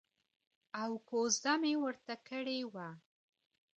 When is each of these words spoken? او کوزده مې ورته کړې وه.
او 0.81 0.91
کوزده 1.09 1.53
مې 1.61 1.73
ورته 1.83 2.13
کړې 2.27 2.59
وه. 2.73 2.87